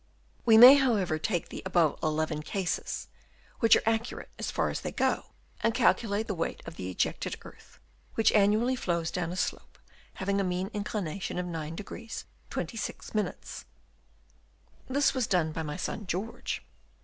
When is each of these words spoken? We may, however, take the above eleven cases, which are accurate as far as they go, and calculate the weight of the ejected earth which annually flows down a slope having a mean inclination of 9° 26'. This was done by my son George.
We 0.45 0.57
may, 0.57 0.73
however, 0.77 1.19
take 1.19 1.49
the 1.49 1.61
above 1.63 1.99
eleven 2.01 2.41
cases, 2.41 3.07
which 3.59 3.75
are 3.75 3.83
accurate 3.85 4.31
as 4.39 4.49
far 4.49 4.71
as 4.71 4.81
they 4.81 4.91
go, 4.91 5.25
and 5.61 5.75
calculate 5.75 6.25
the 6.25 6.33
weight 6.33 6.59
of 6.65 6.75
the 6.75 6.89
ejected 6.89 7.35
earth 7.43 7.77
which 8.15 8.31
annually 8.31 8.75
flows 8.75 9.11
down 9.11 9.31
a 9.31 9.35
slope 9.35 9.77
having 10.15 10.41
a 10.41 10.43
mean 10.43 10.71
inclination 10.73 11.37
of 11.37 11.45
9° 11.45 12.23
26'. 12.49 13.65
This 14.89 15.13
was 15.13 15.27
done 15.27 15.51
by 15.51 15.61
my 15.61 15.77
son 15.77 16.07
George. 16.07 16.63